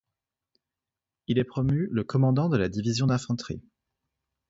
[1.27, 3.61] Il est promu, le commandant de la Division d'infanterie.